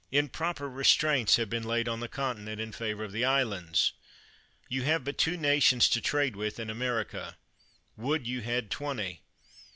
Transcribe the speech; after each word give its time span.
Improper 0.09 0.67
restraints 0.67 1.35
have 1.35 1.47
been 1.47 1.61
laid 1.63 1.87
on 1.87 1.99
the 1.99 2.07
continent 2.07 2.59
in 2.59 2.71
favor 2.71 3.03
of 3.03 3.11
the 3.11 3.23
islands. 3.23 3.93
You 4.67 4.81
have 4.81 5.03
but 5.03 5.19
two 5.19 5.37
nations 5.37 5.87
to 5.89 6.01
trade 6.01 6.35
with 6.35 6.59
in 6.59 6.71
America. 6.71 7.37
Would 7.97 8.25
you 8.25 8.41
had 8.41 8.71
twenty 8.71 9.21